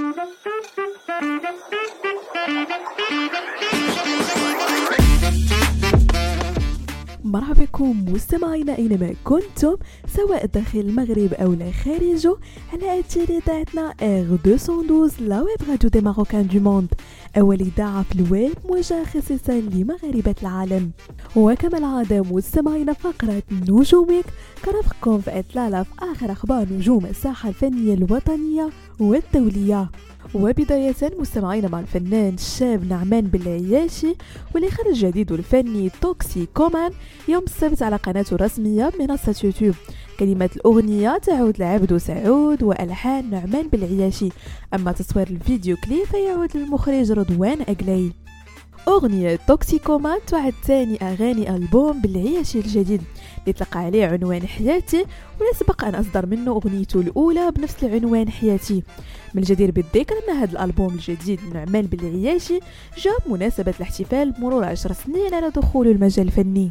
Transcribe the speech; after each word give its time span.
Thank 0.00 0.16
you. 4.92 4.97
مرحبا 7.28 7.64
بكم 7.64 8.04
مستمعينا 8.12 8.78
إينما 8.78 9.14
كنتم 9.24 9.76
سواء 10.16 10.46
داخل 10.46 10.78
المغرب 10.78 11.32
أو 11.34 11.56
خارجه 11.84 12.36
على 12.72 13.00
اثير 13.00 13.28
إذاعتنا 13.28 13.94
R 14.02 14.36
212 14.46 15.22
la 15.24 15.40
web 15.42 15.70
radio 15.70 15.90
des 15.90 16.00
marocains 16.00 16.46
du 16.46 16.60
monde 16.60 16.88
أول 17.38 17.60
إذاعة 17.60 18.02
في 18.02 18.14
الويب 18.14 18.52
موجهة 18.68 19.04
خصيصا 19.04 19.52
لمغاربة 19.52 20.34
العالم. 20.42 20.90
وكما 21.36 21.78
العادة 21.78 22.22
مستمعينا 22.22 22.92
فقرة 22.92 23.42
نجومك 23.68 24.24
كرفقكم 24.64 25.18
في 25.20 25.38
إطلالة 25.38 25.82
في 25.82 25.90
آخر 26.02 26.32
أخبار 26.32 26.66
نجوم 26.72 27.06
الساحة 27.06 27.48
الفنية 27.48 27.94
الوطنية 27.94 28.68
والدولية. 29.00 29.90
وبداية 30.34 30.94
مستمعين 31.18 31.70
مع 31.70 31.80
الفنان 31.80 32.34
الشاب 32.34 32.88
نعمان 32.88 33.20
بالعياشي 33.20 34.14
خرج 34.54 34.94
جديد 35.06 35.32
الفني 35.32 35.90
toxicomane 36.00 36.92
يوم 37.28 37.42
السبت 37.44 37.82
على 37.82 37.96
قناته 37.96 38.34
الرسمية 38.34 38.92
منصة 39.00 39.34
يوتيوب. 39.44 39.74
كلمات 40.18 40.56
الأغنية 40.56 41.18
تعود 41.18 41.58
لعبد 41.58 41.96
سعود 41.96 42.62
وألحان 42.62 43.30
نعمان 43.30 43.68
بالعياشي 43.68 44.28
أما 44.74 44.92
تصوير 44.92 45.26
الفيديو 45.28 45.76
كليب 45.76 46.04
فيعود 46.04 46.56
للمخرج 46.56 47.12
رضوان 47.12 47.60
أقلاي 47.60 48.12
أغنية 48.88 49.38
toxicomane 49.48 50.18
تعد 50.26 50.54
ثاني 50.64 50.98
أغاني 51.02 51.56
ألبوم 51.56 52.00
بالعياشي 52.00 52.58
الجديد. 52.58 53.02
يطلق 53.46 53.76
عليه 53.76 54.06
عنوان 54.06 54.46
حياتي 54.46 55.04
ولا 55.40 55.52
سبق 55.60 55.84
أن 55.84 55.94
أصدر 55.94 56.26
منه 56.26 56.50
أغنيته 56.50 57.00
الأولى 57.00 57.50
بنفس 57.50 57.84
العنوان 57.84 58.30
حياتي. 58.30 58.82
من 59.34 59.42
الجدير 59.42 59.70
بالذكر 59.70 60.14
أن 60.28 60.36
هذا 60.36 60.52
الألبوم 60.52 60.94
الجديد 60.94 61.40
نعمان 61.54 61.86
بالعياشي 61.86 62.60
جاء 62.98 63.14
بمناسبة 63.26 63.74
الاحتفال 63.76 64.32
بمرور 64.32 64.64
عشر 64.64 64.92
سنين 64.92 65.34
على 65.34 65.50
دخول 65.50 65.88
المجال 65.88 66.26
الفني. 66.26 66.70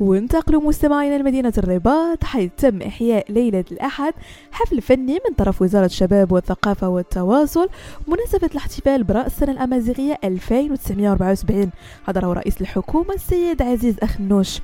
وانتقلوا 0.00 0.62
مستمعينا 0.62 1.18
لمدينة 1.18 1.52
الرباط 1.58 2.24
حيث 2.24 2.50
تم 2.58 2.82
إحياء 2.82 3.32
ليلة 3.32 3.64
الأحد 3.72 4.12
حفل 4.52 4.82
فني 4.82 5.12
من 5.12 5.34
طرف 5.36 5.62
وزارة 5.62 5.86
الشباب 5.86 6.32
والثقافة 6.32 6.88
والتواصل 6.88 7.68
بمناسبة 8.06 8.46
الاحتفال 8.46 9.04
برأس 9.04 9.26
السنة 9.26 9.52
الأمازيغية 9.52 10.18
2974 10.24 11.70
حضره 12.06 12.32
رئيس 12.32 12.60
الحكومة 12.60 13.14
السيد 13.14 13.62
عزيز 13.62 13.94
أخنوش. 14.02 14.60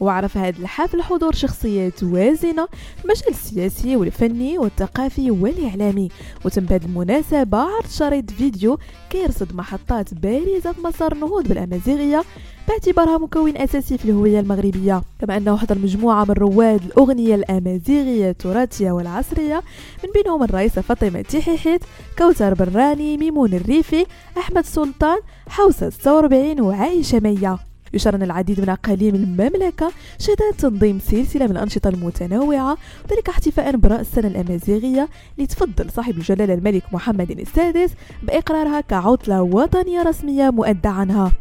وعرف 0.00 0.36
هذا 0.36 0.58
الحفل 0.58 1.02
حضور 1.02 1.32
شخصيات 1.34 2.02
وازنة 2.02 2.66
في 2.96 3.04
المجال 3.04 3.28
السياسي 3.28 3.96
والفني 3.96 4.58
والثقافي 4.58 5.30
والإعلامي. 5.30 6.08
وتم 6.44 6.64
بهذه 6.64 6.84
المناسبة 6.84 7.58
عرض 7.58 7.86
شريط 7.90 8.30
فيديو 8.30 8.78
كيرصد 9.10 9.54
محطات 9.54 10.14
بارزة 10.14 10.72
في 10.72 10.80
مسار 10.80 11.12
النهوض 11.12 11.48
بالأمازيغية 11.48 12.24
باعتبارها 12.68 13.18
مكون 13.18 13.56
أساسي 13.56 13.98
في 13.98 14.04
الهوية 14.04 14.40
المغربية 14.40 15.02
كما 15.20 15.36
أنه 15.36 15.56
حضر 15.56 15.78
مجموعة 15.78 16.24
من 16.24 16.34
رواد 16.34 16.84
الأغنية 16.84 17.34
الأمازيغية 17.34 18.30
التراثية 18.30 18.90
والعصرية 18.90 19.62
من 20.04 20.10
بينهم 20.14 20.42
الرئيسة 20.42 20.82
فاطمة 20.82 21.22
تيحيحيت 21.22 21.80
كوثر 22.18 22.54
براني 22.54 23.16
ميمون 23.16 23.54
الريفي 23.54 24.06
أحمد 24.38 24.64
سلطان 24.64 25.18
حوسة 25.48 25.90
46 25.90 26.60
وعائشة 26.60 27.20
مية 27.20 27.58
يشار 27.94 28.14
أن 28.14 28.22
العديد 28.22 28.60
من 28.60 28.68
أقاليم 28.68 29.14
المملكة 29.14 29.92
شهدت 30.18 30.54
تنظيم 30.58 30.98
سلسلة 30.98 31.46
من 31.46 31.52
الأنشطة 31.52 31.88
المتنوعة 31.88 32.76
وذلك 33.04 33.28
احتفاء 33.28 33.76
برأس 33.76 34.00
السنة 34.00 34.28
الأمازيغية 34.28 35.08
لتفضل 35.38 35.90
صاحب 35.90 36.16
الجلالة 36.16 36.54
الملك 36.54 36.82
محمد 36.92 37.30
السادس 37.30 37.90
بإقرارها 38.22 38.80
كعطلة 38.80 39.42
وطنية 39.42 40.02
رسمية 40.02 40.50
مؤدى 40.50 40.88
عنها 40.88 41.32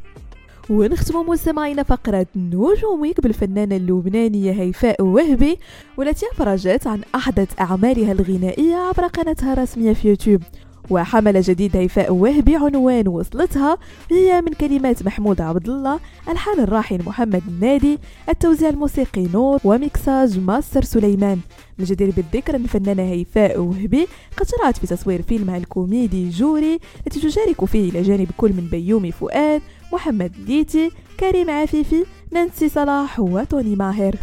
ونختم 0.70 1.30
مستمعينا 1.30 1.84
فقرة 1.84 2.28
نجومك 2.36 3.22
بالفنانة 3.22 3.76
اللبنانية 3.76 4.52
هيفاء 4.52 5.02
وهبي 5.02 5.58
والتي 5.98 6.26
أفرجت 6.32 6.88
عن 6.88 7.02
أحدث 7.16 7.60
أعمالها 7.60 8.12
الغنائية 8.12 8.76
عبر 8.76 9.08
قناتها 9.08 9.54
الرسمية 9.54 9.94
في 9.94 10.10
يوتيوب. 10.10 10.42
وحمل 10.90 11.42
جديد 11.42 11.78
هيفاء 11.78 12.14
وهبي 12.14 12.56
عنوان 12.56 13.08
وصلتها 13.08 13.78
هي 14.12 14.42
من 14.42 14.54
كلمات 14.54 15.06
محمود 15.06 15.42
عبد 15.42 15.70
الله 15.70 16.00
الحان 16.30 16.60
الراحل 16.60 17.00
محمد 17.06 17.44
النادي 17.48 18.00
التوزيع 18.30 18.70
الموسيقي 18.70 19.28
نور 19.34 19.60
و 19.64 19.75
mixage 19.75 20.40
master 20.40 20.84
سليمان. 20.84 21.40
الجدير 21.80 22.12
بالذكر 22.12 22.56
أن 22.56 22.64
الفنانة 22.64 23.04
هيفاء 23.04 23.60
وهبي 23.60 24.08
قد 24.38 24.46
شرعت 24.48 24.78
في 24.78 24.88
تصوير 24.88 25.22
فيلمها 25.22 25.58
الكوميدي 25.58 26.30
جوري 26.30 26.80
التي 27.08 27.20
تشارك 27.20 27.66
فيه 27.66 27.90
إلى 27.90 28.02
جانب 28.02 28.28
كل 28.38 28.50
من 28.50 28.68
بيومي 28.72 29.12
فؤاد 29.12 29.62
محمد 29.94 30.32
ليتي 30.48 30.92
كريم 31.20 31.50
عفيفي 31.50 32.06
نانسي 32.32 32.70
صلاح 32.70 33.20
وتوني 33.20 33.76
ماهر. 33.76 34.16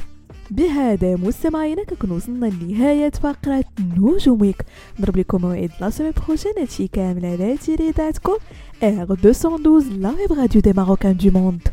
بهذا 0.50 1.16
مستمعينا 1.16 1.84
كنكون 1.84 2.10
وصلنا 2.10 2.46
لنهاية 2.46 3.10
فقرة 3.10 3.64
نجومك. 3.96 4.66
نضرب 5.00 5.16
لكم 5.16 5.42
موعد 5.42 5.70
la 5.80 5.90
semaine 5.90 6.10
prochaine 6.26 6.52
هادشي 6.58 6.88
كامل 6.88 7.26
على 7.26 7.56
اثير 7.56 7.88
اذاعتكم 7.88 8.36
R 8.82 9.06
212 9.10 9.86
la 9.90 10.10
web 10.10 10.32
radio 10.32 10.60
des 10.60 10.72
marocains 10.72 11.16
du 11.16 11.30
monde 11.30 11.68